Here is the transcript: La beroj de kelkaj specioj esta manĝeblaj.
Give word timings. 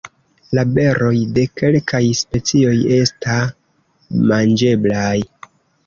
La 0.57 0.61
beroj 0.77 1.11
de 1.35 1.43
kelkaj 1.61 2.01
specioj 2.23 2.75
esta 2.99 3.39
manĝeblaj. 4.33 5.17